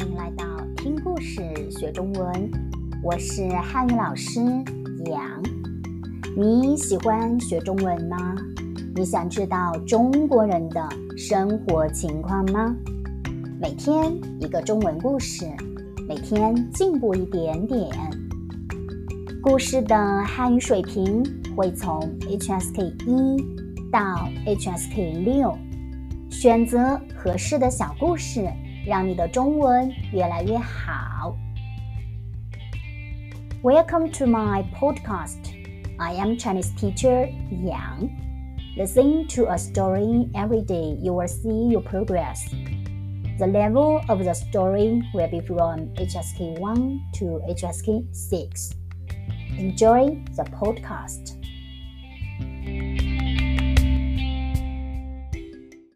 [0.00, 0.46] 欢迎来到
[0.78, 2.50] 听故事学中文，
[3.02, 4.40] 我是汉语老师
[5.04, 5.42] 杨。
[6.34, 8.34] 你喜欢学中文吗？
[8.96, 12.74] 你想知道中国人的生活情况吗？
[13.60, 15.44] 每天一个中文故事，
[16.08, 17.90] 每天进步一点点。
[19.42, 21.22] 故事的汉语水平
[21.54, 23.36] 会从 HSK 一
[23.92, 25.54] 到 HSK 六，
[26.30, 28.48] 选择合适的小故事。
[28.85, 31.35] 让你的中文越来越好。
[33.63, 35.39] Welcome to my podcast.
[35.97, 38.11] I am Chinese teacher Yang.
[38.77, 40.97] Listen to a story every day.
[41.01, 42.49] You will see your progress.
[43.39, 48.73] The level of the story will be from HSK 1 to HSK 6.
[49.57, 51.38] Enjoy the podcast.